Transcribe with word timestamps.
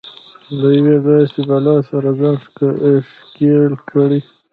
له 0.59 0.67
يوې 0.77 0.95
داسې 1.07 1.39
بلا 1.49 1.75
سره 1.89 2.09
ځان 2.19 2.35
ښکېل 3.05 3.73
کړي. 3.89 4.19